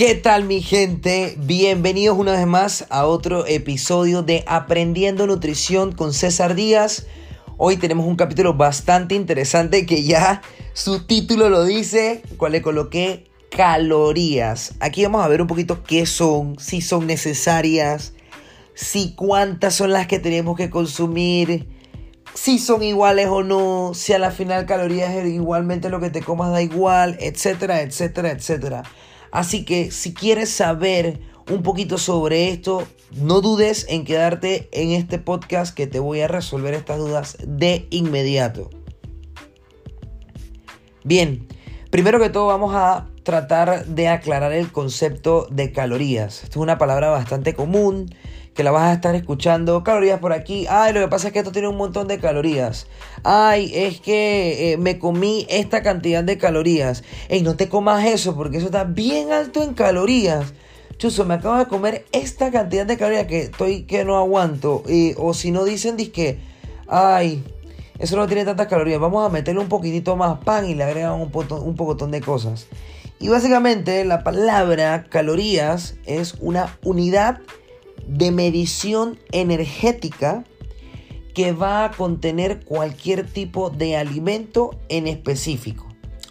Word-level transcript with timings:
¿Qué 0.00 0.14
tal 0.14 0.44
mi 0.44 0.62
gente? 0.62 1.34
Bienvenidos 1.36 2.16
una 2.16 2.32
vez 2.32 2.46
más 2.46 2.86
a 2.88 3.04
otro 3.04 3.44
episodio 3.46 4.22
de 4.22 4.44
Aprendiendo 4.46 5.26
Nutrición 5.26 5.92
con 5.92 6.14
César 6.14 6.54
Díaz. 6.54 7.06
Hoy 7.58 7.76
tenemos 7.76 8.06
un 8.06 8.16
capítulo 8.16 8.54
bastante 8.54 9.14
interesante 9.14 9.84
que 9.84 10.02
ya 10.02 10.40
su 10.72 11.06
título 11.06 11.50
lo 11.50 11.66
dice, 11.66 12.22
cual 12.38 12.52
le 12.52 12.62
coloqué 12.62 13.30
calorías. 13.50 14.72
Aquí 14.80 15.02
vamos 15.02 15.22
a 15.22 15.28
ver 15.28 15.42
un 15.42 15.48
poquito 15.48 15.82
qué 15.82 16.06
son, 16.06 16.58
si 16.58 16.80
son 16.80 17.06
necesarias, 17.06 18.14
si 18.72 19.14
cuántas 19.14 19.74
son 19.74 19.92
las 19.92 20.06
que 20.06 20.18
tenemos 20.18 20.56
que 20.56 20.70
consumir, 20.70 21.68
si 22.32 22.58
son 22.58 22.82
iguales 22.82 23.26
o 23.28 23.42
no, 23.42 23.92
si 23.92 24.14
a 24.14 24.18
la 24.18 24.30
final 24.30 24.64
calorías 24.64 25.26
igualmente 25.26 25.90
lo 25.90 26.00
que 26.00 26.08
te 26.08 26.22
comas 26.22 26.52
da 26.52 26.62
igual, 26.62 27.18
etcétera, 27.20 27.82
etcétera, 27.82 28.30
etcétera. 28.30 28.82
Así 29.32 29.64
que 29.64 29.90
si 29.90 30.12
quieres 30.14 30.50
saber 30.50 31.20
un 31.50 31.62
poquito 31.62 31.98
sobre 31.98 32.50
esto, 32.50 32.86
no 33.12 33.40
dudes 33.40 33.86
en 33.88 34.04
quedarte 34.04 34.68
en 34.72 34.90
este 34.90 35.18
podcast 35.18 35.74
que 35.74 35.86
te 35.86 35.98
voy 35.98 36.20
a 36.20 36.28
resolver 36.28 36.74
estas 36.74 36.98
dudas 36.98 37.36
de 37.44 37.86
inmediato. 37.90 38.70
Bien, 41.02 41.46
primero 41.90 42.20
que 42.20 42.30
todo 42.30 42.46
vamos 42.46 42.74
a 42.74 43.08
tratar 43.22 43.86
de 43.86 44.08
aclarar 44.08 44.52
el 44.52 44.70
concepto 44.70 45.46
de 45.50 45.72
calorías. 45.72 46.44
Esto 46.44 46.58
es 46.58 46.62
una 46.62 46.78
palabra 46.78 47.10
bastante 47.10 47.54
común 47.54 48.14
que 48.54 48.64
la 48.64 48.70
vas 48.70 48.90
a 48.90 48.92
estar 48.92 49.14
escuchando. 49.14 49.82
Calorías 49.84 50.18
por 50.18 50.32
aquí. 50.32 50.66
Ay, 50.68 50.92
lo 50.92 51.00
que 51.00 51.08
pasa 51.08 51.28
es 51.28 51.32
que 51.32 51.38
esto 51.40 51.52
tiene 51.52 51.68
un 51.68 51.76
montón 51.76 52.08
de 52.08 52.18
calorías. 52.18 52.86
Ay, 53.22 53.70
es 53.74 54.00
que 54.00 54.72
eh, 54.72 54.76
me 54.76 54.98
comí 54.98 55.46
esta 55.48 55.82
cantidad 55.82 56.24
de 56.24 56.38
calorías. 56.38 57.02
Ey, 57.28 57.42
no 57.42 57.56
te 57.56 57.68
comas 57.68 58.04
eso 58.04 58.34
porque 58.36 58.58
eso 58.58 58.66
está 58.66 58.84
bien 58.84 59.32
alto 59.32 59.62
en 59.62 59.74
calorías. 59.74 60.52
Chuso, 60.98 61.24
me 61.24 61.34
acabo 61.34 61.56
de 61.56 61.66
comer 61.66 62.04
esta 62.12 62.50
cantidad 62.50 62.84
de 62.84 62.98
calorías 62.98 63.26
que 63.26 63.40
estoy 63.42 63.84
que 63.84 64.04
no 64.04 64.18
aguanto. 64.18 64.82
o 65.16 65.34
si 65.34 65.50
no 65.50 65.64
dicen, 65.64 65.96
que 65.96 66.38
ay, 66.88 67.42
eso 67.98 68.16
no 68.16 68.26
tiene 68.26 68.44
tantas 68.44 68.66
calorías. 68.66 69.00
Vamos 69.00 69.26
a 69.26 69.32
meterle 69.32 69.60
un 69.60 69.68
poquitito 69.68 70.16
más 70.16 70.38
pan 70.44 70.68
y 70.68 70.74
le 70.74 70.84
agregan 70.84 71.14
un, 71.14 71.30
un 71.32 71.76
pocotón 71.76 72.10
de 72.10 72.20
cosas. 72.20 72.66
Y 73.18 73.28
básicamente 73.28 74.04
la 74.06 74.24
palabra 74.24 75.04
calorías 75.08 75.94
es 76.06 76.34
una 76.40 76.78
unidad 76.82 77.40
de 78.10 78.32
medición 78.32 79.18
energética 79.30 80.44
que 81.32 81.52
va 81.52 81.84
a 81.84 81.90
contener 81.92 82.64
cualquier 82.64 83.24
tipo 83.24 83.70
de 83.70 83.96
alimento 83.96 84.76
en 84.88 85.06
específico. 85.06 85.86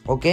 ¿Ok? 0.05 0.25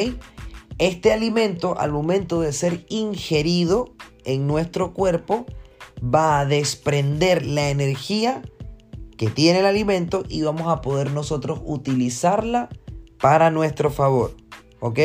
Este 0.78 1.12
alimento 1.12 1.78
al 1.78 1.92
momento 1.92 2.41
de 2.41 2.53
ser 2.53 2.84
ingerido 2.88 3.94
en 4.25 4.47
nuestro 4.47 4.92
cuerpo 4.92 5.47
va 6.03 6.41
a 6.41 6.47
desprender 6.47 7.47
la 7.47 7.70
energía 7.70 8.42
que 9.16 9.31
tiene 9.31 9.60
el 9.60 9.66
alimento 9.66 10.25
y 10.28 10.42
vamos 10.42 10.66
a 10.66 10.83
poder 10.83 11.12
nosotros 11.12 11.60
utilizarla 11.64 12.69
para 13.20 13.50
nuestro 13.50 13.91
favor. 13.91 14.36
¿Ok? 14.81 14.98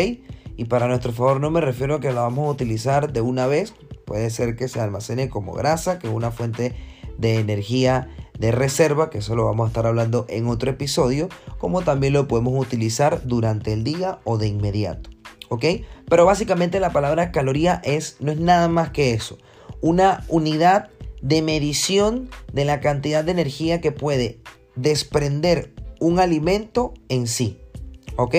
Y 0.57 0.65
para 0.65 0.87
nuestro 0.87 1.13
favor 1.13 1.39
no 1.39 1.51
me 1.51 1.61
refiero 1.61 1.95
a 1.95 1.99
que 1.99 2.11
la 2.11 2.21
vamos 2.21 2.47
a 2.47 2.51
utilizar 2.51 3.13
de 3.13 3.21
una 3.21 3.45
vez 3.45 3.73
Puede 4.11 4.29
ser 4.29 4.57
que 4.57 4.67
se 4.67 4.81
almacene 4.81 5.29
como 5.29 5.53
grasa, 5.53 5.97
que 5.97 6.07
es 6.07 6.13
una 6.13 6.31
fuente 6.31 6.75
de 7.17 7.39
energía 7.39 8.09
de 8.37 8.51
reserva, 8.51 9.09
que 9.09 9.19
eso 9.19 9.37
lo 9.37 9.45
vamos 9.45 9.63
a 9.63 9.67
estar 9.69 9.87
hablando 9.87 10.25
en 10.27 10.47
otro 10.47 10.69
episodio, 10.69 11.29
como 11.59 11.81
también 11.81 12.11
lo 12.11 12.27
podemos 12.27 12.59
utilizar 12.59 13.25
durante 13.25 13.71
el 13.71 13.85
día 13.85 14.19
o 14.25 14.37
de 14.37 14.47
inmediato. 14.49 15.09
¿Ok? 15.47 15.63
Pero 16.09 16.25
básicamente 16.25 16.81
la 16.81 16.89
palabra 16.89 17.31
caloría 17.31 17.81
es, 17.85 18.17
no 18.19 18.33
es 18.33 18.39
nada 18.41 18.67
más 18.67 18.89
que 18.89 19.13
eso. 19.13 19.37
Una 19.79 20.25
unidad 20.27 20.89
de 21.21 21.41
medición 21.41 22.29
de 22.51 22.65
la 22.65 22.81
cantidad 22.81 23.23
de 23.23 23.31
energía 23.31 23.79
que 23.79 23.93
puede 23.93 24.41
desprender 24.75 25.73
un 26.01 26.19
alimento 26.19 26.93
en 27.07 27.27
sí. 27.27 27.61
¿Ok? 28.17 28.35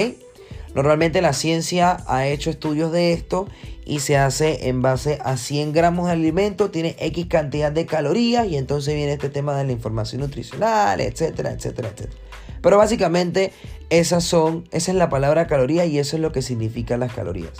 Normalmente 0.74 1.22
la 1.22 1.32
ciencia 1.32 1.96
ha 2.06 2.26
hecho 2.26 2.50
estudios 2.50 2.92
de 2.92 3.14
esto 3.14 3.46
y 3.84 4.00
se 4.00 4.16
hace 4.16 4.68
en 4.68 4.82
base 4.82 5.18
a 5.24 5.36
100 5.36 5.72
gramos 5.72 6.06
de 6.06 6.12
alimento, 6.12 6.70
tiene 6.70 6.96
X 6.98 7.26
cantidad 7.26 7.72
de 7.72 7.86
calorías 7.86 8.46
y 8.46 8.56
entonces 8.56 8.94
viene 8.94 9.12
este 9.12 9.28
tema 9.28 9.56
de 9.56 9.64
la 9.64 9.72
información 9.72 10.20
nutricional, 10.20 11.00
etcétera, 11.00 11.50
etcétera, 11.50 11.88
etcétera. 11.88 12.20
Pero 12.62 12.78
básicamente 12.78 13.52
esas 13.90 14.24
son, 14.24 14.64
esa 14.70 14.92
es 14.92 14.96
la 14.96 15.08
palabra 15.08 15.46
caloría 15.46 15.84
y 15.84 15.98
eso 15.98 16.16
es 16.16 16.22
lo 16.22 16.32
que 16.32 16.42
significan 16.42 17.00
las 17.00 17.12
calorías. 17.12 17.52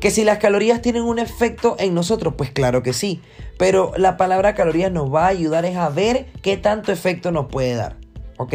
Que 0.00 0.10
si 0.10 0.24
las 0.24 0.38
calorías 0.38 0.80
tienen 0.80 1.02
un 1.02 1.18
efecto 1.18 1.76
en 1.78 1.94
nosotros, 1.94 2.34
pues 2.36 2.50
claro 2.50 2.82
que 2.82 2.92
sí. 2.92 3.20
Pero 3.58 3.92
la 3.96 4.16
palabra 4.16 4.54
calorías 4.54 4.92
nos 4.92 5.12
va 5.12 5.26
a 5.26 5.28
ayudar 5.28 5.64
es 5.64 5.76
a 5.76 5.88
ver 5.88 6.26
qué 6.40 6.56
tanto 6.56 6.92
efecto 6.92 7.30
nos 7.32 7.46
puede 7.46 7.74
dar. 7.74 7.96
¿Ok? 8.38 8.54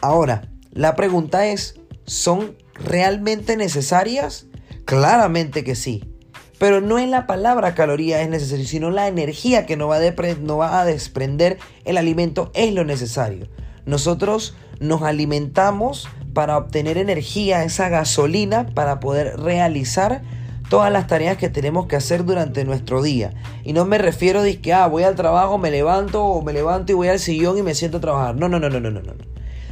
Ahora, 0.00 0.48
la 0.70 0.94
pregunta 0.94 1.46
es, 1.46 1.80
¿son 2.04 2.56
realmente 2.74 3.56
necesarias? 3.56 4.47
Claramente 4.88 5.64
que 5.64 5.74
sí. 5.74 6.02
Pero 6.58 6.80
no 6.80 6.98
es 6.98 7.06
la 7.10 7.26
palabra 7.26 7.74
caloría 7.74 8.22
es 8.22 8.30
necesario, 8.30 8.64
sino 8.64 8.90
la 8.90 9.06
energía 9.06 9.66
que 9.66 9.76
nos 9.76 9.90
va, 9.90 9.98
va 9.98 10.80
a 10.80 10.84
desprender 10.86 11.58
el 11.84 11.98
alimento 11.98 12.50
es 12.54 12.72
lo 12.72 12.84
necesario. 12.84 13.48
Nosotros 13.84 14.56
nos 14.80 15.02
alimentamos 15.02 16.08
para 16.32 16.56
obtener 16.56 16.96
energía, 16.96 17.64
esa 17.64 17.90
gasolina, 17.90 18.68
para 18.68 18.98
poder 18.98 19.38
realizar 19.38 20.22
todas 20.70 20.90
las 20.90 21.06
tareas 21.06 21.36
que 21.36 21.50
tenemos 21.50 21.86
que 21.86 21.96
hacer 21.96 22.24
durante 22.24 22.64
nuestro 22.64 23.02
día. 23.02 23.34
Y 23.64 23.74
no 23.74 23.84
me 23.84 23.98
refiero 23.98 24.40
a 24.40 24.44
que, 24.62 24.72
ah, 24.72 24.86
voy 24.86 25.02
al 25.02 25.16
trabajo, 25.16 25.58
me 25.58 25.70
levanto 25.70 26.24
o 26.24 26.40
me 26.40 26.54
levanto 26.54 26.92
y 26.92 26.94
voy 26.94 27.08
al 27.08 27.18
sillón 27.18 27.58
y 27.58 27.62
me 27.62 27.74
siento 27.74 27.98
a 27.98 28.00
trabajar. 28.00 28.36
No, 28.36 28.48
no, 28.48 28.58
no, 28.58 28.70
no, 28.70 28.80
no, 28.80 28.90
no, 28.90 29.02
no. 29.02 29.12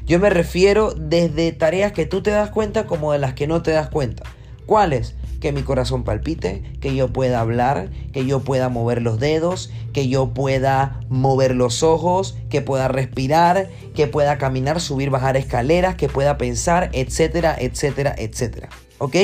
Yo 0.05 0.21
me 0.21 0.29
refiero 0.29 0.93
desde 0.93 1.53
tareas 1.53 1.93
que 1.93 2.05
tú 2.05 2.23
te 2.23 2.33
das 2.33 2.51
cuenta 2.51 2.85
como 2.85 3.13
de 3.13 3.19
las 3.19 3.33
que 3.33 3.47
no 3.47 3.63
te 3.63 3.71
das 3.71 3.89
cuenta. 3.89 4.23
¿Cuáles? 4.67 5.15
Que 5.41 5.53
mi 5.53 5.63
corazón 5.63 6.03
palpite, 6.03 6.63
que 6.81 6.95
yo 6.95 7.13
pueda 7.13 7.41
hablar, 7.41 7.91
que 8.13 8.27
yo 8.27 8.41
pueda 8.41 8.69
mover 8.69 9.01
los 9.01 9.21
dedos, 9.21 9.71
que 9.93 10.09
yo 10.09 10.35
pueda 10.35 11.01
mover 11.09 11.55
los 11.55 11.83
ojos, 11.83 12.37
que 12.51 12.63
pueda 12.63 12.89
respirar, 12.89 13.71
que 13.95 14.07
pueda 14.07 14.39
caminar, 14.39 14.81
subir, 14.81 15.11
bajar 15.11 15.37
escaleras, 15.37 15.95
que 15.95 16.09
pueda 16.09 16.37
pensar, 16.37 16.91
etcétera, 16.93 17.57
etcétera, 17.59 18.15
etcétera. 18.19 18.69
¿Ok? 18.99 19.17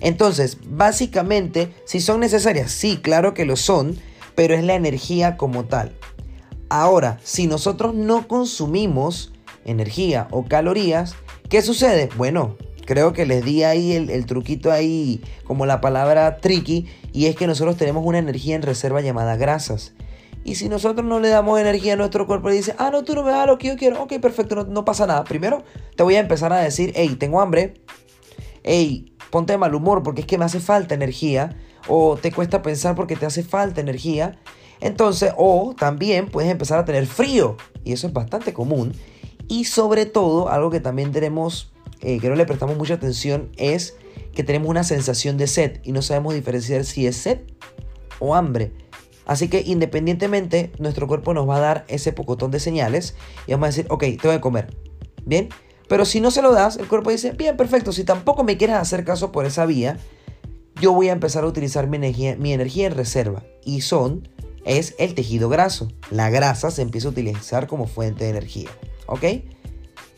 Entonces, 0.00 0.58
básicamente, 0.64 1.72
si 1.86 2.00
son 2.00 2.20
necesarias, 2.20 2.70
sí, 2.70 2.98
claro 2.98 3.34
que 3.34 3.44
lo 3.44 3.56
son, 3.56 3.96
pero 4.34 4.54
es 4.54 4.64
la 4.64 4.74
energía 4.74 5.36
como 5.36 5.64
tal. 5.64 5.92
Ahora, 6.68 7.18
si 7.22 7.46
nosotros 7.46 7.94
no 7.94 8.26
consumimos 8.26 9.32
energía 9.64 10.28
o 10.30 10.44
calorías, 10.44 11.14
¿qué 11.48 11.62
sucede? 11.62 12.08
Bueno, 12.16 12.56
creo 12.84 13.12
que 13.12 13.26
les 13.26 13.44
di 13.44 13.64
ahí 13.64 13.92
el, 13.92 14.26
truquito 14.26 14.70
ahí 14.70 15.22
como 15.44 15.66
la 15.66 15.80
palabra 15.80 16.38
tricky 16.38 16.86
y 17.12 17.26
es 17.26 17.36
que 17.36 17.46
nosotros 17.46 17.76
tenemos 17.76 18.04
una 18.04 18.18
energía 18.18 18.56
en 18.56 18.62
reserva 18.62 19.00
llamada 19.00 19.36
grasas. 19.36 19.94
Y 20.44 20.56
si 20.56 20.68
nosotros 20.68 21.06
no 21.06 21.20
le 21.20 21.28
damos 21.28 21.60
energía 21.60 21.92
a 21.92 21.96
nuestro 21.96 22.26
cuerpo 22.26 22.50
y 22.50 22.56
dice, 22.56 22.74
ah, 22.78 22.90
no, 22.90 23.04
tú 23.04 23.14
no 23.14 23.22
me 23.22 23.30
das 23.30 23.46
lo 23.46 23.58
que 23.58 23.68
yo 23.68 23.76
quiero, 23.76 24.02
ok, 24.02 24.14
perfecto, 24.20 24.56
no, 24.56 24.64
no 24.64 24.84
pasa 24.84 25.06
nada. 25.06 25.22
Primero 25.24 25.62
te 25.94 26.02
voy 26.02 26.16
a 26.16 26.20
empezar 26.20 26.52
a 26.52 26.58
decir, 26.58 26.92
hey, 26.96 27.16
tengo 27.18 27.40
hambre, 27.40 27.74
hey, 28.64 29.12
ponte 29.30 29.52
de 29.52 29.58
mal 29.58 29.74
humor 29.74 30.02
porque 30.02 30.20
es 30.20 30.26
que 30.26 30.38
me 30.38 30.44
hace 30.44 30.60
falta 30.60 30.94
energía, 30.94 31.56
o 31.88 32.16
te 32.16 32.30
cuesta 32.30 32.62
pensar 32.62 32.94
porque 32.94 33.16
te 33.16 33.26
hace 33.26 33.42
falta 33.42 33.80
energía. 33.80 34.38
Entonces, 34.80 35.32
o 35.36 35.74
también 35.78 36.28
puedes 36.28 36.50
empezar 36.50 36.78
a 36.78 36.84
tener 36.84 37.06
frío, 37.06 37.56
y 37.84 37.92
eso 37.92 38.08
es 38.08 38.12
bastante 38.12 38.52
común. 38.52 38.92
Y 39.48 39.64
sobre 39.64 40.06
todo, 40.06 40.48
algo 40.48 40.70
que 40.70 40.80
también 40.80 41.12
tenemos, 41.12 41.72
eh, 42.02 42.18
que 42.18 42.28
no 42.28 42.34
le 42.34 42.46
prestamos 42.46 42.76
mucha 42.76 42.94
atención, 42.94 43.50
es 43.56 43.96
que 44.34 44.44
tenemos 44.44 44.68
una 44.68 44.84
sensación 44.84 45.36
de 45.36 45.46
sed 45.46 45.80
y 45.82 45.92
no 45.92 46.02
sabemos 46.02 46.34
diferenciar 46.34 46.84
si 46.84 47.06
es 47.06 47.16
sed 47.16 47.40
o 48.18 48.34
hambre. 48.34 48.72
Así 49.24 49.48
que 49.48 49.62
independientemente, 49.64 50.72
nuestro 50.78 51.06
cuerpo 51.06 51.32
nos 51.32 51.48
va 51.48 51.56
a 51.56 51.60
dar 51.60 51.84
ese 51.88 52.12
pocotón 52.12 52.50
de 52.50 52.60
señales 52.60 53.14
y 53.46 53.52
vamos 53.52 53.66
a 53.66 53.68
decir, 53.68 53.86
ok, 53.88 54.04
tengo 54.20 54.34
que 54.34 54.40
comer. 54.40 54.76
Bien, 55.24 55.48
pero 55.88 56.04
si 56.04 56.20
no 56.20 56.30
se 56.30 56.42
lo 56.42 56.52
das, 56.52 56.76
el 56.76 56.88
cuerpo 56.88 57.10
dice, 57.10 57.32
bien, 57.32 57.56
perfecto, 57.56 57.92
si 57.92 58.04
tampoco 58.04 58.42
me 58.44 58.56
quieres 58.56 58.76
hacer 58.76 59.04
caso 59.04 59.30
por 59.30 59.46
esa 59.46 59.66
vía, 59.66 59.98
yo 60.80 60.92
voy 60.92 61.08
a 61.08 61.12
empezar 61.12 61.44
a 61.44 61.46
utilizar 61.46 61.86
mi 61.86 61.98
energía, 61.98 62.36
mi 62.36 62.52
energía 62.52 62.86
en 62.86 62.94
reserva. 62.94 63.44
Y 63.64 63.82
son, 63.82 64.28
es 64.64 64.94
el 64.98 65.14
tejido 65.14 65.48
graso. 65.48 65.88
La 66.10 66.30
grasa 66.30 66.70
se 66.70 66.82
empieza 66.82 67.08
a 67.08 67.10
utilizar 67.12 67.68
como 67.68 67.86
fuente 67.86 68.24
de 68.24 68.30
energía. 68.30 68.70
¿ok? 69.06 69.24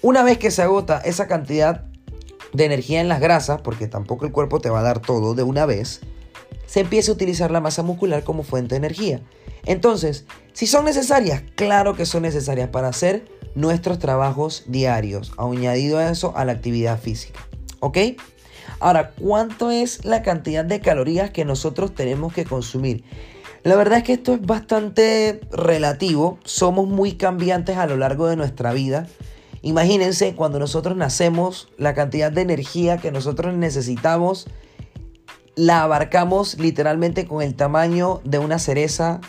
Una 0.04 0.22
vez 0.22 0.36
que 0.36 0.50
se 0.50 0.60
agota 0.60 0.98
esa 0.98 1.26
cantidad 1.26 1.86
de 2.52 2.66
energía 2.66 3.00
en 3.00 3.08
las 3.08 3.20
grasas, 3.20 3.62
porque 3.62 3.88
tampoco 3.88 4.26
el 4.26 4.32
cuerpo 4.32 4.60
te 4.60 4.68
va 4.68 4.80
a 4.80 4.82
dar 4.82 5.00
todo 5.00 5.32
de 5.32 5.44
una 5.44 5.64
vez, 5.64 6.02
se 6.66 6.80
empieza 6.80 7.10
a 7.10 7.14
utilizar 7.14 7.50
la 7.50 7.62
masa 7.62 7.82
muscular 7.82 8.22
como 8.22 8.42
fuente 8.42 8.74
de 8.74 8.80
energía. 8.80 9.22
Entonces, 9.64 10.26
si 10.52 10.66
son 10.66 10.84
necesarias, 10.84 11.42
claro 11.54 11.94
que 11.94 12.04
son 12.04 12.20
necesarias 12.20 12.68
para 12.68 12.88
hacer 12.88 13.24
nuestros 13.54 13.98
trabajos 13.98 14.64
diarios, 14.66 15.32
añadido 15.38 15.96
a 15.96 16.10
eso 16.10 16.36
a 16.36 16.44
la 16.44 16.52
actividad 16.52 17.00
física. 17.00 17.40
¿Ok? 17.80 17.96
Ahora, 18.80 19.12
¿cuánto 19.12 19.70
es 19.70 20.04
la 20.04 20.22
cantidad 20.22 20.66
de 20.66 20.80
calorías 20.80 21.30
que 21.30 21.46
nosotros 21.46 21.94
tenemos 21.94 22.34
que 22.34 22.44
consumir? 22.44 23.04
La 23.62 23.74
verdad 23.74 24.00
es 24.00 24.04
que 24.04 24.12
esto 24.12 24.34
es 24.34 24.42
bastante 24.42 25.40
relativo, 25.50 26.38
somos 26.44 26.86
muy 26.88 27.14
cambiantes 27.14 27.78
a 27.78 27.86
lo 27.86 27.96
largo 27.96 28.26
de 28.26 28.36
nuestra 28.36 28.74
vida. 28.74 29.06
Imagínense 29.64 30.34
cuando 30.34 30.58
nosotros 30.58 30.94
nacemos, 30.94 31.68
la 31.78 31.94
cantidad 31.94 32.30
de 32.30 32.42
energía 32.42 32.98
que 32.98 33.10
nosotros 33.10 33.54
necesitamos 33.54 34.46
la 35.56 35.82
abarcamos 35.82 36.58
literalmente 36.58 37.26
con 37.26 37.40
el 37.40 37.54
tamaño 37.54 38.20
de 38.24 38.38
una 38.38 38.58
cereza. 38.58 39.22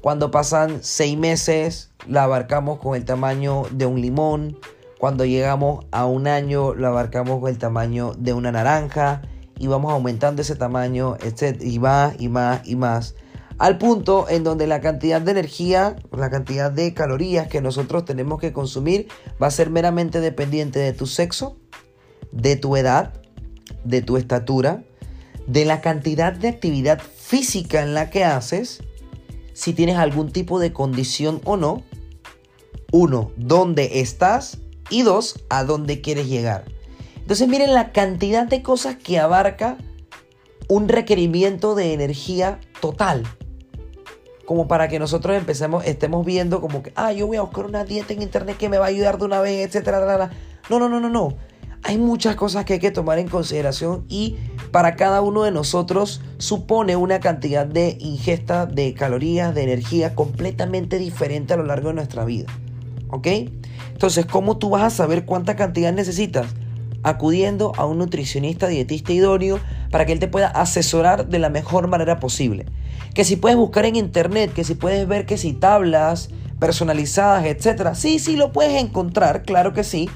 Cuando 0.00 0.32
pasan 0.32 0.80
seis 0.82 1.16
meses, 1.16 1.92
la 2.08 2.24
abarcamos 2.24 2.80
con 2.80 2.96
el 2.96 3.04
tamaño 3.04 3.66
de 3.70 3.86
un 3.86 4.00
limón. 4.00 4.58
Cuando 4.98 5.24
llegamos 5.24 5.86
a 5.92 6.06
un 6.06 6.26
año, 6.26 6.74
la 6.74 6.88
abarcamos 6.88 7.38
con 7.38 7.48
el 7.48 7.58
tamaño 7.58 8.14
de 8.18 8.32
una 8.32 8.50
naranja. 8.50 9.22
Y 9.60 9.68
vamos 9.68 9.92
aumentando 9.92 10.42
ese 10.42 10.56
tamaño, 10.56 11.16
etc. 11.20 11.62
Y 11.62 11.78
más 11.78 12.16
y 12.18 12.28
más 12.28 12.66
y 12.66 12.74
más 12.74 13.14
al 13.58 13.76
punto 13.78 14.26
en 14.28 14.44
donde 14.44 14.66
la 14.68 14.80
cantidad 14.80 15.20
de 15.20 15.32
energía, 15.32 15.96
la 16.16 16.30
cantidad 16.30 16.70
de 16.70 16.94
calorías 16.94 17.48
que 17.48 17.60
nosotros 17.60 18.04
tenemos 18.04 18.40
que 18.40 18.52
consumir 18.52 19.08
va 19.42 19.48
a 19.48 19.52
ser 19.52 19.70
meramente 19.70 20.20
dependiente 20.20 20.78
de 20.78 20.92
tu 20.92 21.06
sexo, 21.06 21.56
de 22.30 22.54
tu 22.54 22.76
edad, 22.76 23.20
de 23.84 24.00
tu 24.00 24.16
estatura, 24.16 24.84
de 25.48 25.64
la 25.64 25.80
cantidad 25.80 26.32
de 26.32 26.48
actividad 26.48 27.00
física 27.00 27.82
en 27.82 27.94
la 27.94 28.10
que 28.10 28.24
haces, 28.24 28.80
si 29.54 29.72
tienes 29.72 29.96
algún 29.96 30.30
tipo 30.30 30.60
de 30.60 30.72
condición 30.72 31.40
o 31.44 31.56
no. 31.56 31.82
Uno, 32.92 33.32
dónde 33.36 34.00
estás 34.00 34.58
y 34.88 35.02
dos, 35.02 35.44
a 35.50 35.64
dónde 35.64 36.00
quieres 36.00 36.28
llegar. 36.28 36.64
Entonces 37.16 37.48
miren 37.48 37.74
la 37.74 37.92
cantidad 37.92 38.46
de 38.46 38.62
cosas 38.62 38.96
que 38.96 39.18
abarca 39.18 39.76
un 40.68 40.88
requerimiento 40.88 41.74
de 41.74 41.92
energía 41.92 42.60
total 42.80 43.24
como 44.48 44.66
para 44.66 44.88
que 44.88 44.98
nosotros 44.98 45.36
empecemos, 45.36 45.84
estemos 45.84 46.24
viendo 46.24 46.62
como 46.62 46.82
que, 46.82 46.90
ah, 46.96 47.12
yo 47.12 47.26
voy 47.26 47.36
a 47.36 47.42
buscar 47.42 47.66
una 47.66 47.84
dieta 47.84 48.14
en 48.14 48.22
internet 48.22 48.56
que 48.56 48.70
me 48.70 48.78
va 48.78 48.86
a 48.86 48.88
ayudar 48.88 49.18
de 49.18 49.26
una 49.26 49.42
vez, 49.42 49.66
etcétera. 49.66 50.30
No, 50.70 50.78
no, 50.78 50.88
no, 50.88 51.00
no, 51.00 51.10
no. 51.10 51.34
Hay 51.82 51.98
muchas 51.98 52.34
cosas 52.34 52.64
que 52.64 52.72
hay 52.72 52.78
que 52.78 52.90
tomar 52.90 53.18
en 53.18 53.28
consideración 53.28 54.06
y 54.08 54.38
para 54.70 54.96
cada 54.96 55.20
uno 55.20 55.42
de 55.42 55.50
nosotros 55.50 56.22
supone 56.38 56.96
una 56.96 57.20
cantidad 57.20 57.66
de 57.66 57.98
ingesta 58.00 58.64
de 58.64 58.94
calorías, 58.94 59.54
de 59.54 59.64
energía 59.64 60.14
completamente 60.14 60.96
diferente 60.96 61.52
a 61.52 61.58
lo 61.58 61.64
largo 61.64 61.88
de 61.88 61.96
nuestra 61.96 62.24
vida. 62.24 62.46
¿Ok? 63.10 63.26
Entonces, 63.92 64.24
¿cómo 64.24 64.56
tú 64.56 64.70
vas 64.70 64.82
a 64.82 64.88
saber 64.88 65.26
cuánta 65.26 65.56
cantidad 65.56 65.92
necesitas? 65.92 66.46
Acudiendo 67.02 67.74
a 67.76 67.84
un 67.84 67.98
nutricionista, 67.98 68.66
dietista 68.66 69.12
idóneo 69.12 69.60
para 69.90 70.06
que 70.06 70.12
él 70.12 70.18
te 70.18 70.28
pueda 70.28 70.48
asesorar 70.48 71.28
de 71.28 71.38
la 71.38 71.48
mejor 71.50 71.88
manera 71.88 72.20
posible 72.20 72.66
que 73.18 73.24
si 73.24 73.34
puedes 73.34 73.58
buscar 73.58 73.84
en 73.84 73.96
internet, 73.96 74.52
que 74.52 74.62
si 74.62 74.76
puedes 74.76 75.06
ver 75.08 75.26
que 75.26 75.38
si 75.38 75.52
tablas 75.52 76.30
personalizadas, 76.60 77.46
etcétera. 77.46 77.96
Sí, 77.96 78.20
sí 78.20 78.36
lo 78.36 78.52
puedes 78.52 78.80
encontrar, 78.80 79.42
claro 79.42 79.72
que 79.72 79.82
sí, 79.82 80.08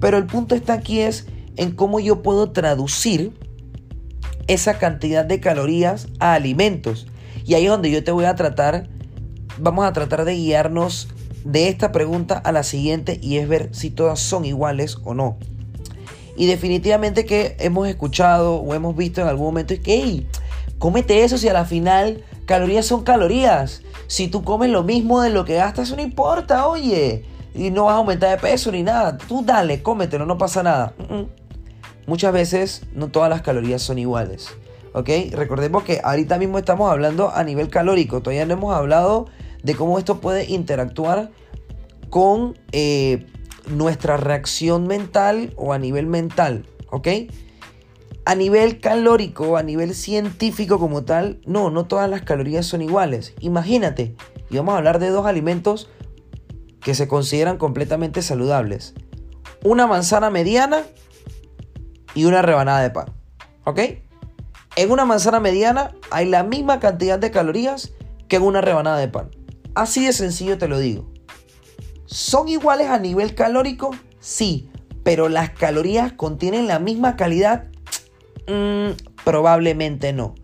pero 0.00 0.18
el 0.18 0.26
punto 0.26 0.56
está 0.56 0.72
aquí 0.72 0.98
es 0.98 1.26
en 1.56 1.70
cómo 1.70 2.00
yo 2.00 2.20
puedo 2.20 2.50
traducir 2.50 3.32
esa 4.48 4.78
cantidad 4.78 5.24
de 5.24 5.38
calorías 5.38 6.08
a 6.18 6.34
alimentos. 6.34 7.06
Y 7.44 7.54
ahí 7.54 7.66
es 7.66 7.70
donde 7.70 7.92
yo 7.92 8.02
te 8.02 8.10
voy 8.10 8.24
a 8.24 8.34
tratar, 8.34 8.88
vamos 9.58 9.84
a 9.86 9.92
tratar 9.92 10.24
de 10.24 10.34
guiarnos 10.34 11.08
de 11.44 11.68
esta 11.68 11.92
pregunta 11.92 12.38
a 12.38 12.50
la 12.50 12.64
siguiente 12.64 13.20
y 13.22 13.36
es 13.36 13.48
ver 13.48 13.68
si 13.72 13.90
todas 13.90 14.18
son 14.18 14.44
iguales 14.44 14.98
o 15.04 15.14
no. 15.14 15.38
Y 16.38 16.46
definitivamente 16.46 17.26
que 17.26 17.56
hemos 17.58 17.86
escuchado 17.88 18.56
o 18.56 18.74
hemos 18.74 18.96
visto 18.96 19.20
en 19.20 19.28
algún 19.28 19.46
momento 19.46 19.74
es 19.74 19.80
que, 19.80 19.94
hey, 19.94 20.26
cómete 20.78 21.24
eso 21.24 21.36
si 21.36 21.48
a 21.48 21.52
la 21.52 21.66
final 21.66 22.24
Calorías 22.48 22.86
son 22.86 23.04
calorías. 23.04 23.82
Si 24.06 24.28
tú 24.28 24.42
comes 24.42 24.70
lo 24.70 24.82
mismo 24.82 25.20
de 25.20 25.28
lo 25.28 25.44
que 25.44 25.56
gastas, 25.56 25.94
no 25.94 26.00
importa, 26.00 26.66
oye. 26.66 27.26
Y 27.54 27.68
no 27.68 27.84
vas 27.84 27.96
a 27.96 27.98
aumentar 27.98 28.30
de 28.30 28.38
peso 28.38 28.72
ni 28.72 28.82
nada. 28.82 29.18
Tú 29.18 29.44
dale, 29.44 29.82
cómetelo, 29.82 30.24
no 30.24 30.38
pasa 30.38 30.62
nada. 30.62 30.94
Muchas 32.06 32.32
veces 32.32 32.84
no 32.94 33.08
todas 33.08 33.28
las 33.28 33.42
calorías 33.42 33.82
son 33.82 33.98
iguales. 33.98 34.48
¿Ok? 34.94 35.10
Recordemos 35.32 35.82
que 35.82 36.00
ahorita 36.02 36.38
mismo 36.38 36.56
estamos 36.56 36.90
hablando 36.90 37.28
a 37.28 37.44
nivel 37.44 37.68
calórico. 37.68 38.22
Todavía 38.22 38.46
no 38.46 38.54
hemos 38.54 38.74
hablado 38.74 39.26
de 39.62 39.74
cómo 39.74 39.98
esto 39.98 40.22
puede 40.22 40.46
interactuar 40.46 41.28
con 42.08 42.58
eh, 42.72 43.26
nuestra 43.70 44.16
reacción 44.16 44.86
mental 44.86 45.52
o 45.56 45.72
a 45.72 45.78
nivel 45.78 46.06
mental. 46.06 46.66
¿Ok? 46.90 47.08
a 48.28 48.34
nivel 48.34 48.78
calórico, 48.78 49.56
a 49.56 49.62
nivel 49.62 49.94
científico 49.94 50.78
como 50.78 51.02
tal, 51.02 51.40
no, 51.46 51.70
no 51.70 51.86
todas 51.86 52.10
las 52.10 52.20
calorías 52.20 52.66
son 52.66 52.82
iguales. 52.82 53.32
Imagínate, 53.40 54.16
y 54.50 54.58
vamos 54.58 54.74
a 54.74 54.76
hablar 54.76 54.98
de 54.98 55.08
dos 55.08 55.24
alimentos 55.24 55.88
que 56.82 56.94
se 56.94 57.08
consideran 57.08 57.56
completamente 57.56 58.20
saludables. 58.20 58.92
Una 59.64 59.86
manzana 59.86 60.28
mediana 60.28 60.82
y 62.14 62.26
una 62.26 62.42
rebanada 62.42 62.82
de 62.82 62.90
pan. 62.90 63.06
¿Ok? 63.64 63.80
En 64.76 64.90
una 64.90 65.06
manzana 65.06 65.40
mediana 65.40 65.94
hay 66.10 66.26
la 66.26 66.42
misma 66.42 66.80
cantidad 66.80 67.18
de 67.18 67.30
calorías 67.30 67.94
que 68.28 68.36
en 68.36 68.42
una 68.42 68.60
rebanada 68.60 68.98
de 68.98 69.08
pan. 69.08 69.30
Así 69.74 70.04
de 70.04 70.12
sencillo 70.12 70.58
te 70.58 70.68
lo 70.68 70.78
digo. 70.78 71.10
¿Son 72.08 72.48
iguales 72.48 72.88
a 72.88 72.98
nivel 72.98 73.36
calórico? 73.36 73.90
Sí, 74.18 74.68
pero 75.04 75.28
las 75.28 75.50
calorías 75.50 76.12
contienen 76.12 76.66
la 76.66 76.80
misma 76.80 77.16
calidad 77.16 77.68
Mm, 78.48 78.92
probablemente 79.24 80.12
no. 80.12 80.34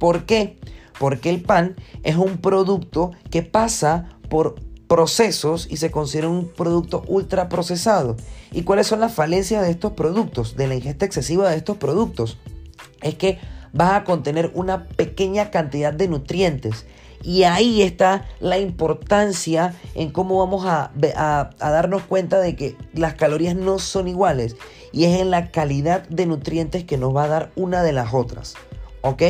¿Por 0.00 0.26
qué? 0.26 0.58
Porque 0.98 1.30
el 1.30 1.42
pan 1.42 1.76
es 2.02 2.16
un 2.16 2.38
producto 2.38 3.12
que 3.30 3.42
pasa 3.42 4.18
por 4.28 4.56
procesos 4.88 5.68
y 5.70 5.76
se 5.76 5.90
considera 5.90 6.28
un 6.28 6.48
producto 6.48 7.04
ultra 7.06 7.48
procesado. 7.48 8.16
¿Y 8.50 8.62
cuáles 8.62 8.88
son 8.88 9.00
las 9.00 9.14
falencias 9.14 9.62
de 9.62 9.70
estos 9.70 9.92
productos, 9.92 10.56
de 10.56 10.66
la 10.66 10.74
ingesta 10.74 11.06
excesiva 11.06 11.48
de 11.48 11.56
estos 11.56 11.76
productos? 11.76 12.38
Es 13.00 13.14
que 13.14 13.38
vas 13.72 13.92
a 13.92 14.04
contener 14.04 14.50
una 14.54 14.88
pequeña 14.88 15.50
cantidad 15.50 15.92
de 15.92 16.08
nutrientes. 16.08 16.84
Y 17.22 17.44
ahí 17.44 17.82
está 17.82 18.26
la 18.40 18.58
importancia 18.58 19.74
en 19.94 20.10
cómo 20.10 20.38
vamos 20.38 20.64
a, 20.66 20.90
darnos 21.58 22.02
cuenta 22.02 22.40
de 22.40 22.56
que 22.56 22.76
las 22.94 23.14
calorías 23.14 23.54
no 23.54 23.78
son 23.78 24.08
iguales 24.08 24.56
y 24.92 25.04
es 25.04 25.20
en 25.20 25.30
la 25.30 25.50
calidad 25.50 26.06
de 26.08 26.26
nutrientes 26.26 26.84
que 26.84 26.98
nos 26.98 27.14
va 27.14 27.24
a 27.24 27.28
dar 27.28 27.52
una 27.54 27.82
de 27.82 27.92
las 27.92 28.12
otras. 28.12 28.54
¿Ok? 29.02 29.22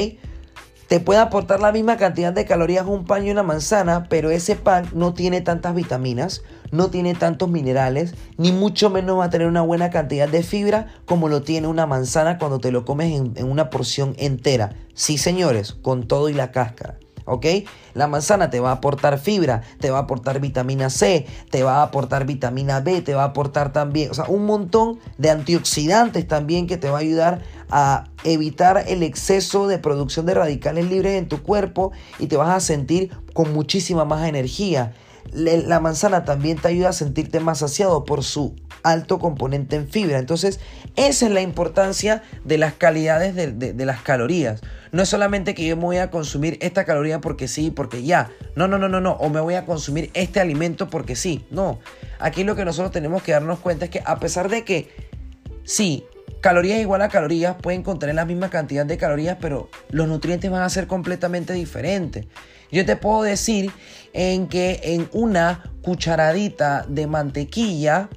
Te 0.89 1.01
puede 1.01 1.21
aportar 1.21 1.61
la 1.61 1.73
misma 1.73 1.97
cantidad 1.97 2.35
de 2.35 2.45
calorías 2.45 2.87
un 2.87 3.07
pan 3.07 3.27
y 3.27 3.31
una 3.31 3.43
manzana, 3.43 4.09
pero 4.11 4.31
ese 4.31 4.57
pan 4.57 4.87
no 4.93 5.15
tiene 5.15 5.41
tantas 5.41 5.75
vitaminas, 5.75 6.43
no 6.71 6.91
tiene 6.91 7.15
tantos 7.15 7.49
minerales, 7.49 8.15
ni 8.37 8.53
mucho 8.53 8.91
menos 8.91 9.19
va 9.19 9.25
a 9.25 9.31
tener 9.31 9.47
una 9.47 9.63
buena 9.63 9.89
cantidad 9.89 10.29
de 10.29 10.43
fibra 10.43 10.89
como 11.07 11.31
lo 11.31 11.41
tiene 11.41 11.69
una 11.69 11.87
manzana 11.87 12.37
cuando 12.37 12.59
te 12.59 12.73
lo 12.73 12.85
comes 12.85 13.19
en 13.37 13.51
una 13.51 13.71
porción 13.71 14.15
entera. 14.19 14.75
Sí, 14.93 15.17
señores, 15.17 15.73
con 15.73 16.07
todo 16.07 16.29
y 16.29 16.35
la 16.35 16.51
cáscara. 16.51 16.99
¿Ok? 17.25 17.47
La 17.95 18.07
manzana 18.07 18.51
te 18.51 18.61
va 18.61 18.71
a 18.71 18.75
aportar 18.75 19.19
fibra, 19.19 19.63
te 19.81 19.91
va 19.91 19.99
a 19.99 20.03
aportar 20.03 20.41
vitamina 20.41 20.91
C, 20.91 21.27
te 21.51 21.63
va 21.63 21.77
a 21.77 21.83
aportar 21.83 22.27
vitamina 22.27 22.81
B, 22.81 23.03
te 23.03 23.15
va 23.15 23.23
a 23.23 23.27
aportar 23.27 23.73
también, 23.73 24.11
o 24.11 24.15
sea, 24.15 24.25
un 24.29 24.47
montón 24.47 24.99
de 25.19 25.31
antioxidantes 25.31 26.27
también 26.27 26.67
que 26.67 26.77
te 26.77 26.91
va 26.91 26.99
a 26.99 27.01
ayudar 27.01 27.43
a 27.71 28.05
evitar 28.25 28.85
el 28.87 29.03
exceso 29.03 29.67
de 29.67 29.79
producción 29.79 30.27
de 30.27 30.35
radicales 30.35 30.89
libres 30.89 31.19
en 31.19 31.29
tu 31.29 31.43
cuerpo 31.43 31.93
y 32.19 32.27
te 32.27 32.37
vas 32.37 32.51
a 32.51 32.61
sentir 32.61 33.11
con 33.33 33.53
muchísima 33.53 34.05
más 34.05 34.29
energía. 34.29 34.93
La 35.33 35.81
manzana 35.81 36.25
también 36.25 36.59
te 36.59 36.69
ayuda 36.69 36.91
a 36.91 36.93
sentirte 36.93 37.41
más 37.41 37.59
saciado 37.59 38.05
por 38.05 38.23
su 38.23 38.55
alto 38.83 39.19
componente 39.19 39.77
en 39.77 39.89
fibra. 39.89 40.19
Entonces, 40.19 40.61
esa 40.97 41.27
es 41.27 41.33
la 41.33 41.41
importancia 41.41 42.23
de 42.45 42.59
las 42.59 42.75
calidades 42.75 43.35
de, 43.35 43.85
las 43.85 44.03
calorías. 44.03 44.61
No 44.91 45.03
es 45.03 45.09
solamente 45.09 45.55
que 45.55 45.67
yo 45.67 45.77
me 45.77 45.85
voy 45.85 45.97
a 45.99 46.11
consumir 46.11 46.59
esta 46.61 46.85
caloría 46.85 47.21
porque 47.21 47.49
sí, 47.49 47.71
porque 47.71 48.03
ya. 48.03 48.31
No, 48.57 48.69
no, 48.69 48.79
no, 48.79 48.89
no, 48.89 49.01
no. 49.01 49.13
O 49.13 49.31
me 49.31 49.41
voy 49.41 49.55
a 49.55 49.65
consumir 49.65 50.11
este 50.15 50.41
alimento 50.41 50.89
porque 50.89 51.17
sí. 51.17 51.47
No. 51.51 51.81
Aquí 52.19 52.45
lo 52.45 52.57
que 52.57 52.65
nosotros 52.65 52.93
tenemos 52.93 53.23
que 53.23 53.33
darnos 53.33 53.59
cuenta 53.61 53.87
es 53.87 53.91
que 53.91 54.03
a 54.05 54.19
pesar 54.19 54.49
de 54.49 54.65
que 54.65 54.91
sí, 55.65 56.05
calorías 56.41 56.81
igual 56.81 57.03
a 57.03 57.09
calorías 57.09 57.57
pueden 57.57 57.83
contener 57.83 58.17
la 58.17 58.27
misma 58.27 58.51
cantidad 58.51 58.85
de 58.85 58.99
calorías, 58.99 59.39
pero 59.41 59.71
los 59.91 60.09
nutrientes 60.09 60.51
van 60.51 60.63
a 60.63 60.69
ser 60.69 60.87
completamente 60.87 61.53
diferentes. 61.55 62.27
Yo 62.71 62.85
te 62.87 62.97
puedo 62.97 63.23
decir 63.23 63.71
en 64.13 64.49
que 64.49 64.81
en 64.83 65.09
una 65.13 65.63
cucharadita 65.83 66.87
de 66.89 67.07
mantequilla 67.07 68.09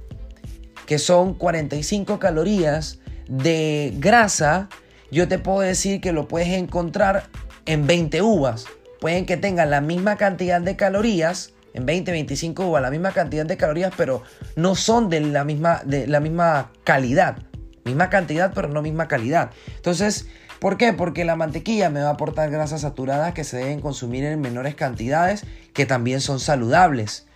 que 0.85 0.99
son 0.99 1.33
45 1.33 2.19
calorías 2.19 2.99
de 3.27 3.93
grasa, 3.97 4.69
yo 5.11 5.27
te 5.27 5.39
puedo 5.39 5.59
decir 5.59 6.01
que 6.01 6.11
lo 6.11 6.27
puedes 6.27 6.49
encontrar 6.49 7.27
en 7.65 7.87
20 7.87 8.21
uvas. 8.21 8.65
Pueden 8.99 9.25
que 9.25 9.37
tengan 9.37 9.69
la 9.69 9.81
misma 9.81 10.15
cantidad 10.15 10.61
de 10.61 10.75
calorías, 10.75 11.53
en 11.73 11.85
20, 11.85 12.11
25 12.11 12.65
uvas, 12.67 12.81
la 12.81 12.89
misma 12.89 13.11
cantidad 13.11 13.45
de 13.45 13.57
calorías, 13.57 13.93
pero 13.97 14.23
no 14.55 14.75
son 14.75 15.09
de 15.09 15.19
la 15.19 15.43
misma, 15.43 15.81
de 15.85 16.07
la 16.07 16.19
misma 16.19 16.71
calidad. 16.83 17.37
Misma 17.83 18.09
cantidad, 18.09 18.51
pero 18.53 18.67
no 18.67 18.81
misma 18.81 19.07
calidad. 19.07 19.51
Entonces, 19.75 20.27
¿por 20.59 20.77
qué? 20.77 20.93
Porque 20.93 21.25
la 21.25 21.35
mantequilla 21.35 21.89
me 21.89 22.01
va 22.01 22.07
a 22.07 22.13
aportar 22.13 22.49
grasas 22.49 22.81
saturadas 22.81 23.33
que 23.33 23.43
se 23.43 23.57
deben 23.57 23.81
consumir 23.81 24.23
en 24.23 24.41
menores 24.41 24.73
cantidades, 24.73 25.45
que 25.73 25.85
también 25.85 26.21
son 26.21 26.39
saludables. 26.39 27.27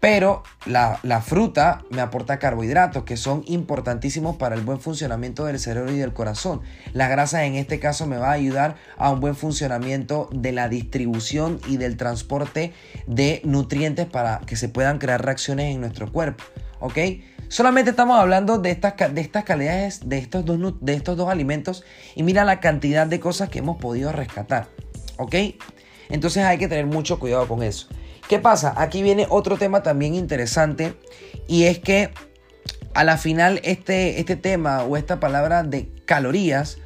Pero 0.00 0.44
la, 0.64 1.22
fruta 1.22 1.82
me 1.90 2.00
aporta 2.00 2.38
carbohidratos 2.38 3.02
que 3.02 3.16
son 3.16 3.42
importantísimos 3.46 4.36
para 4.36 4.54
el 4.54 4.60
buen 4.60 4.80
funcionamiento 4.80 5.44
del 5.44 5.58
cerebro 5.58 5.92
y 5.92 5.98
del 5.98 6.12
corazón. 6.12 6.60
La 6.92 7.08
grasa 7.08 7.44
en 7.44 7.56
este 7.56 7.80
caso 7.80 8.06
me 8.06 8.16
va 8.16 8.28
a 8.28 8.32
ayudar 8.32 8.76
a 8.96 9.10
un 9.10 9.18
buen 9.18 9.34
funcionamiento 9.34 10.28
de 10.32 10.52
la 10.52 10.68
distribución 10.68 11.60
y 11.66 11.78
del 11.78 11.96
transporte 11.96 12.72
de 13.08 13.40
nutrientes 13.44 14.06
para 14.06 14.40
que 14.46 14.54
se 14.54 14.68
puedan 14.68 14.98
crear 14.98 15.24
reacciones 15.24 15.74
en 15.74 15.80
nuestro 15.80 16.12
cuerpo. 16.12 16.44
¿Ok? 16.78 16.98
Solamente 17.48 17.90
estamos 17.90 18.20
hablando 18.20 18.58
de 18.58 18.70
estas, 18.70 18.94
de 19.12 19.20
estas 19.20 19.42
calidades 19.42 20.08
de 20.08 20.18
estos, 20.18 20.44
dos, 20.44 20.74
de 20.80 20.94
estos 20.94 21.16
dos 21.16 21.28
alimentos 21.28 21.82
y 22.14 22.22
mira 22.22 22.44
la 22.44 22.60
cantidad 22.60 23.06
de 23.06 23.18
cosas 23.18 23.48
que 23.48 23.58
hemos 23.58 23.78
podido 23.78 24.12
rescatar. 24.12 24.68
¿Ok? 25.16 25.34
Entonces 26.08 26.44
hay 26.44 26.58
que 26.58 26.68
tener 26.68 26.86
mucho 26.86 27.18
cuidado 27.18 27.48
con 27.48 27.64
eso. 27.64 27.88
¿Qué 28.28 28.38
pasa? 28.38 28.74
Aquí 28.76 29.02
viene 29.02 29.26
otro 29.30 29.56
tema 29.56 29.82
también 29.82 30.14
interesante 30.14 30.94
y 31.46 31.64
es 31.64 31.78
que 31.78 32.10
a 32.92 33.02
la 33.02 33.16
final 33.16 33.58
este, 33.64 34.20
este 34.20 34.36
tema 34.36 34.82
o 34.82 34.98
esta 34.98 35.18
palabra 35.18 35.62
de 35.62 35.88
calorías 36.04 36.76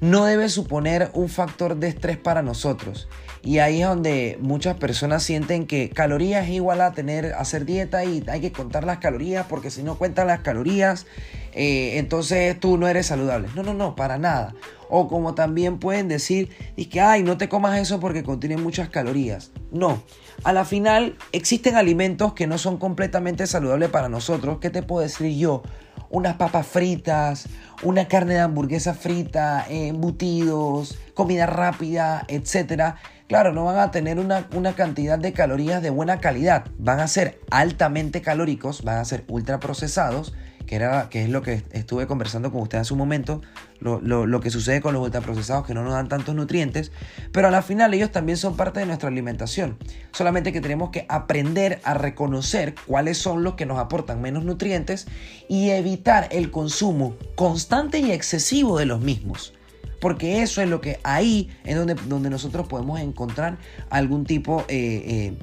no 0.00 0.26
debe 0.26 0.48
suponer 0.48 1.10
un 1.12 1.28
factor 1.28 1.74
de 1.74 1.88
estrés 1.88 2.18
para 2.18 2.42
nosotros. 2.42 3.08
Y 3.44 3.58
ahí 3.58 3.82
es 3.82 3.88
donde 3.88 4.38
muchas 4.40 4.76
personas 4.76 5.24
sienten 5.24 5.66
que 5.66 5.90
calorías 5.90 6.44
es 6.44 6.50
igual 6.50 6.80
a 6.80 6.92
tener, 6.92 7.34
hacer 7.34 7.64
dieta 7.64 8.04
y 8.04 8.22
hay 8.28 8.40
que 8.40 8.52
contar 8.52 8.84
las 8.84 8.98
calorías 8.98 9.46
porque 9.48 9.70
si 9.70 9.82
no 9.82 9.98
cuentan 9.98 10.28
las 10.28 10.40
calorías, 10.40 11.06
eh, 11.52 11.98
entonces 11.98 12.58
tú 12.60 12.78
no 12.78 12.86
eres 12.86 13.06
saludable. 13.06 13.48
No, 13.56 13.64
no, 13.64 13.74
no, 13.74 13.96
para 13.96 14.16
nada. 14.16 14.54
O 14.88 15.08
como 15.08 15.34
también 15.34 15.78
pueden 15.78 16.06
decir, 16.06 16.50
que, 16.90 17.00
ay, 17.00 17.22
no 17.22 17.36
te 17.36 17.48
comas 17.48 17.78
eso 17.80 17.98
porque 17.98 18.22
contiene 18.22 18.56
muchas 18.58 18.90
calorías. 18.90 19.50
No, 19.72 20.02
a 20.44 20.52
la 20.52 20.64
final 20.64 21.16
existen 21.32 21.76
alimentos 21.76 22.34
que 22.34 22.46
no 22.46 22.58
son 22.58 22.76
completamente 22.76 23.46
saludables 23.46 23.90
para 23.90 24.08
nosotros. 24.08 24.58
¿Qué 24.60 24.70
te 24.70 24.82
puedo 24.82 25.02
decir 25.02 25.36
yo? 25.36 25.62
Unas 26.10 26.36
papas 26.36 26.66
fritas, 26.66 27.48
una 27.82 28.06
carne 28.06 28.34
de 28.34 28.40
hamburguesa 28.40 28.92
frita, 28.92 29.66
embutidos, 29.68 30.98
comida 31.14 31.46
rápida, 31.46 32.24
etc. 32.28 32.96
Claro, 33.32 33.54
no 33.54 33.64
van 33.64 33.78
a 33.78 33.90
tener 33.90 34.18
una, 34.18 34.46
una, 34.54 34.74
cantidad 34.74 35.18
de 35.18 35.32
calorías 35.32 35.82
de 35.82 35.88
buena 35.88 36.20
calidad. 36.20 36.66
Van 36.78 37.00
a 37.00 37.08
ser 37.08 37.40
altamente 37.50 38.20
calóricos, 38.20 38.82
van 38.82 38.98
a 38.98 39.04
ser 39.06 39.24
ultra 39.26 39.58
procesados 39.58 40.34
que, 40.66 40.76
era, 40.76 41.08
que 41.08 41.22
es 41.22 41.30
lo 41.30 41.42
que 41.42 41.62
estuve 41.72 42.06
conversando 42.06 42.52
con 42.52 42.62
usted 42.62 42.78
hace 42.78 42.92
un 42.92 42.98
momento, 42.98 43.40
lo, 43.80 44.40
que 44.40 44.50
sucede 44.50 44.80
con 44.80 44.94
los 44.94 45.02
ultraprocesados 45.02 45.66
que 45.66 45.74
no 45.74 45.82
nos 45.82 45.94
dan 45.94 46.08
tantos 46.08 46.34
nutrientes, 46.34 46.92
pero 47.32 47.48
a 47.48 47.50
la 47.50 47.62
final 47.62 47.94
ellos 47.94 48.12
también 48.12 48.36
son 48.36 48.56
parte 48.56 48.80
de 48.80 48.86
nuestra 48.86 49.08
alimentación. 49.08 49.76
Solamente 50.12 50.52
que 50.52 50.60
tenemos 50.60 50.90
que 50.90 51.06
aprender 51.08 51.80
a 51.84 51.94
reconocer 51.94 52.74
cuáles 52.86 53.18
son 53.18 53.42
los 53.42 53.54
que 53.54 53.66
nos 53.66 53.78
aportan 53.78 54.20
menos 54.20 54.44
nutrientes 54.44 55.06
y 55.48 55.70
evitar 55.70 56.28
el 56.32 56.50
consumo 56.50 57.16
constante 57.34 57.98
y 57.98 58.12
excesivo 58.12 58.78
de 58.78 58.86
los 58.86 59.00
mismos. 59.00 59.54
Porque 60.02 60.42
eso 60.42 60.60
es 60.60 60.68
lo 60.68 60.80
que 60.80 60.98
ahí 61.04 61.48
es 61.62 61.76
donde, 61.76 61.94
donde 61.94 62.28
nosotros 62.28 62.66
podemos 62.66 62.98
encontrar 62.98 63.58
algún 63.88 64.24
tipo 64.24 64.64
eh, 64.66 65.04
eh, 65.06 65.36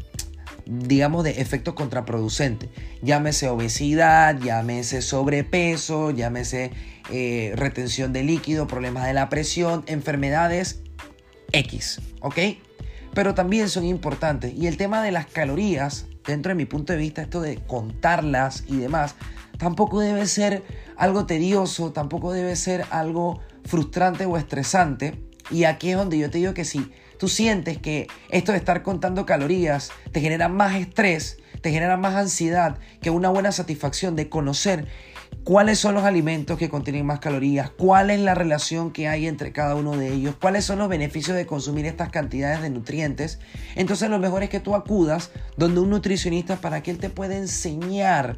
digamos, 0.65 1.23
de 1.23 1.39
efecto 1.41 1.75
contraproducente. 1.75 2.69
Llámese 3.01 3.47
obesidad, 3.47 4.37
llámese 4.37 5.01
sobrepeso, 5.01 6.11
llámese 6.11 6.71
eh, 7.09 7.53
retención 7.55 8.11
de 8.11 8.23
líquido, 8.23 8.67
problemas 8.67 9.05
de 9.07 9.13
la 9.13 9.29
presión, 9.29 9.83
enfermedades 9.87 10.81
X, 11.53 12.01
¿ok? 12.19 12.37
Pero 13.13 13.33
también 13.33 13.69
son 13.69 13.85
importantes. 13.85 14.53
Y 14.53 14.67
el 14.67 14.75
tema 14.75 15.01
de 15.01 15.11
las 15.11 15.25
calorías, 15.25 16.07
dentro 16.25 16.49
de 16.49 16.55
mi 16.55 16.65
punto 16.65 16.91
de 16.91 16.99
vista, 16.99 17.21
esto 17.21 17.39
de 17.39 17.55
contarlas 17.65 18.65
y 18.67 18.75
demás, 18.75 19.15
tampoco 19.57 20.01
debe 20.01 20.27
ser 20.27 20.63
algo 20.97 21.25
tedioso, 21.25 21.93
tampoco 21.93 22.33
debe 22.33 22.57
ser 22.57 22.85
algo 22.91 23.39
frustrante 23.65 24.25
o 24.25 24.37
estresante. 24.37 25.23
Y 25.51 25.63
aquí 25.63 25.91
es 25.91 25.97
donde 25.97 26.17
yo 26.17 26.29
te 26.29 26.37
digo 26.37 26.53
que 26.53 26.65
sí 26.65 26.91
tú 27.19 27.27
sientes 27.27 27.77
que 27.77 28.07
esto 28.29 28.53
de 28.53 28.57
estar 28.57 28.81
contando 28.81 29.27
calorías 29.27 29.91
te 30.11 30.21
genera 30.21 30.47
más 30.47 30.75
estrés, 30.75 31.37
te 31.61 31.71
genera 31.71 31.97
más 31.97 32.15
ansiedad 32.15 32.79
que 33.01 33.11
una 33.11 33.29
buena 33.29 33.51
satisfacción 33.51 34.15
de 34.15 34.29
conocer 34.29 34.87
cuáles 35.43 35.79
son 35.79 35.93
los 35.93 36.05
alimentos 36.05 36.57
que 36.57 36.69
contienen 36.69 37.05
más 37.05 37.19
calorías, 37.19 37.69
cuál 37.71 38.09
es 38.09 38.21
la 38.21 38.35
relación 38.35 38.91
que 38.91 39.09
hay 39.09 39.27
entre 39.27 39.51
cada 39.51 39.75
uno 39.75 39.97
de 39.97 40.13
ellos, 40.13 40.35
cuáles 40.39 40.63
son 40.63 40.79
los 40.79 40.87
beneficios 40.87 41.35
de 41.35 41.45
consumir 41.45 41.85
estas 41.85 42.09
cantidades 42.09 42.61
de 42.61 42.69
nutrientes, 42.69 43.39
entonces 43.75 44.09
lo 44.09 44.17
mejor 44.17 44.41
es 44.41 44.49
que 44.49 44.61
tú 44.61 44.73
acudas 44.73 45.31
donde 45.57 45.81
un 45.81 45.89
nutricionista 45.89 46.55
para 46.55 46.81
que 46.81 46.91
él 46.91 46.99
te 46.99 47.09
pueda 47.09 47.35
enseñar 47.35 48.37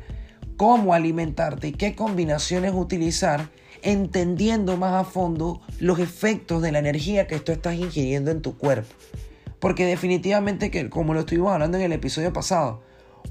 cómo 0.58 0.94
alimentarte 0.94 1.68
y 1.68 1.72
qué 1.74 1.96
combinaciones 1.96 2.74
utilizar 2.74 3.50
entendiendo 3.82 4.78
más 4.78 4.94
a 4.94 5.10
fondo 5.10 5.62
los 5.80 6.00
efectos 6.00 6.62
de 6.62 6.72
la 6.72 6.80
energía 6.80 7.28
que 7.28 7.40
tú 7.40 7.52
estás 7.52 7.76
ingiriendo 7.76 8.32
en 8.32 8.42
tu 8.42 8.58
cuerpo. 8.58 8.94
Porque 9.60 9.86
definitivamente 9.86 10.72
que, 10.72 10.90
como 10.90 11.14
lo 11.14 11.22
estuvimos 11.22 11.54
hablando 11.54 11.78
en 11.78 11.84
el 11.84 11.94
episodio 11.94 12.34
pasado, 12.34 12.82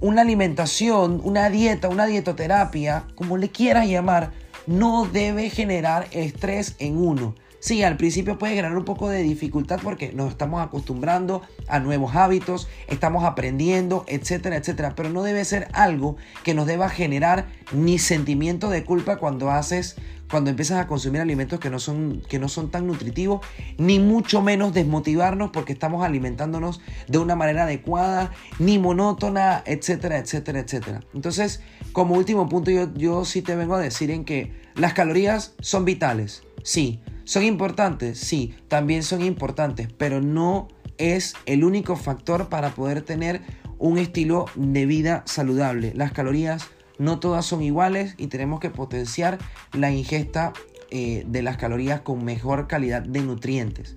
una 0.01 0.23
alimentación, 0.23 1.21
una 1.25 1.51
dieta, 1.51 1.89
una 1.89 2.07
dietoterapia, 2.07 3.05
como 3.17 3.37
le 3.37 3.51
quieras 3.51 3.89
llamar, 3.89 4.33
no 4.67 5.07
debe 5.07 5.51
generar 5.51 6.07
estrés 6.13 6.77
en 6.79 6.97
uno. 6.97 7.35
Sí, 7.61 7.83
al 7.83 7.99
principio 7.99 8.39
puede 8.39 8.55
generar 8.55 8.77
un 8.77 8.87
poco 8.87 9.11
de 9.11 9.23
dificultad 9.23 9.81
porque 9.83 10.15
nos 10.15 10.31
estamos 10.31 10.63
acostumbrando 10.63 11.43
a 11.69 11.79
nuevos 11.79 12.17
hábitos, 12.17 12.69
estamos 12.89 13.25
aprendiendo, 13.25 14.05
etcétera, 14.09 14.57
etcétera. 14.57 14.95
Pero 14.97 15.11
no 15.11 15.23
debe 15.23 15.45
ser 15.45 15.69
algo 15.75 16.17
que 16.43 16.55
nos 16.55 16.67
deba 16.67 16.89
generar 16.89 17.49
ni 17.73 17.99
sentimiento 17.99 18.71
de 18.71 18.83
culpa 18.83 19.19
cuando 19.19 19.51
haces, 19.51 19.97
cuando 20.31 20.49
empiezas 20.49 20.79
a 20.79 20.87
consumir 20.87 21.21
alimentos 21.21 21.61
que 21.61 21.69
no 21.69 21.79
son, 21.79 22.23
que 22.31 22.39
no 22.39 22.49
son 22.49 22.71
tan 22.71 22.87
nutritivos, 22.87 23.45
ni 23.77 23.99
mucho 23.99 24.41
menos 24.41 24.73
desmotivarnos 24.73 25.51
porque 25.51 25.75
estamos 25.75 26.03
alimentándonos 26.03 26.81
de 27.09 27.19
una 27.19 27.37
manera 27.37 27.65
adecuada, 27.65 28.33
ni 28.59 28.79
monótona, 28.79 29.63
etcétera, 29.67 30.17
etcétera, 30.17 30.61
etcétera. 30.61 31.01
Entonces, 31.13 31.61
como 31.93 32.15
último 32.15 32.49
punto, 32.49 32.71
yo, 32.71 32.89
yo 32.95 33.27
sí 33.27 33.43
te 33.43 33.55
vengo 33.55 33.75
a 33.75 33.81
decir 33.81 34.11
en 34.11 34.25
que 34.25 34.55
las 34.77 34.95
calorías 34.95 35.53
son 35.61 35.85
vitales, 35.85 36.43
sí 36.63 37.03
¿Son 37.31 37.45
importantes? 37.45 38.19
Sí, 38.19 38.57
también 38.67 39.05
son 39.05 39.23
importantes, 39.23 39.87
pero 39.97 40.21
no 40.21 40.67
es 40.99 41.35
el 41.47 41.63
único 41.63 41.95
factor 41.95 42.49
para 42.49 42.71
poder 42.71 43.03
tener 43.03 43.41
un 43.79 43.99
estilo 43.99 44.47
de 44.57 44.85
vida 44.85 45.23
saludable. 45.27 45.93
Las 45.95 46.11
calorías 46.11 46.67
no 46.99 47.21
todas 47.21 47.47
son 47.47 47.63
iguales 47.63 48.17
y 48.19 48.27
tenemos 48.27 48.59
que 48.59 48.71
potenciar 48.71 49.39
la 49.73 49.93
ingesta 49.93 50.53
eh, 50.91 51.23
de 51.25 51.43
las 51.43 51.57
calorías 51.57 52.01
con 52.01 52.25
mejor 52.25 52.67
calidad 52.67 53.03
de 53.03 53.21
nutrientes. 53.21 53.97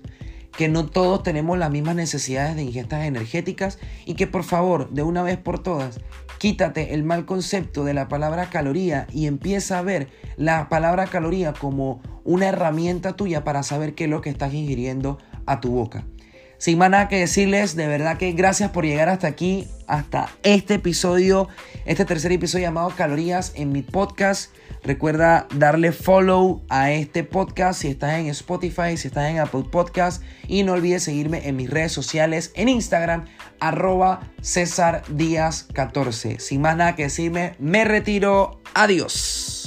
Que 0.56 0.68
no 0.68 0.86
todos 0.86 1.24
tenemos 1.24 1.58
las 1.58 1.72
mismas 1.72 1.96
necesidades 1.96 2.54
de 2.54 2.62
ingestas 2.62 3.04
energéticas 3.04 3.80
y 4.06 4.14
que 4.14 4.28
por 4.28 4.44
favor, 4.44 4.90
de 4.90 5.02
una 5.02 5.24
vez 5.24 5.38
por 5.38 5.60
todas, 5.60 5.98
quítate 6.38 6.94
el 6.94 7.02
mal 7.02 7.26
concepto 7.26 7.82
de 7.82 7.94
la 7.94 8.06
palabra 8.06 8.48
caloría 8.48 9.08
y 9.12 9.26
empieza 9.26 9.80
a 9.80 9.82
ver 9.82 10.06
la 10.36 10.68
palabra 10.68 11.08
caloría 11.08 11.52
como 11.52 12.00
una 12.24 12.48
herramienta 12.48 13.14
tuya 13.14 13.44
para 13.44 13.62
saber 13.62 13.94
qué 13.94 14.04
es 14.04 14.10
lo 14.10 14.20
que 14.20 14.30
estás 14.30 14.52
ingiriendo 14.54 15.18
a 15.46 15.60
tu 15.60 15.70
boca. 15.72 16.04
Sin 16.58 16.78
más 16.78 16.88
nada 16.88 17.08
que 17.08 17.18
decirles, 17.18 17.76
de 17.76 17.86
verdad 17.86 18.16
que 18.16 18.32
gracias 18.32 18.70
por 18.70 18.86
llegar 18.86 19.08
hasta 19.08 19.26
aquí, 19.26 19.68
hasta 19.86 20.30
este 20.42 20.74
episodio, 20.74 21.48
este 21.84 22.04
tercer 22.04 22.32
episodio 22.32 22.64
llamado 22.64 22.90
Calorías 22.96 23.52
en 23.54 23.70
mi 23.70 23.82
podcast. 23.82 24.50
Recuerda 24.82 25.46
darle 25.54 25.92
follow 25.92 26.62
a 26.68 26.90
este 26.92 27.24
podcast 27.24 27.80
si 27.80 27.88
estás 27.88 28.14
en 28.14 28.28
Spotify, 28.28 28.96
si 28.96 29.08
estás 29.08 29.30
en 29.30 29.40
Apple 29.40 29.64
Podcast. 29.70 30.22
Y 30.46 30.62
no 30.62 30.72
olvides 30.72 31.02
seguirme 31.02 31.48
en 31.48 31.56
mis 31.56 31.68
redes 31.68 31.92
sociales, 31.92 32.52
en 32.54 32.68
Instagram, 32.68 33.26
arroba 33.60 34.20
César 34.40 35.02
Díaz 35.08 35.66
14. 35.72 36.38
Sin 36.38 36.60
más 36.60 36.76
nada 36.76 36.94
que 36.94 37.04
decirme, 37.04 37.56
me 37.58 37.84
retiro. 37.84 38.60
Adiós. 38.74 39.63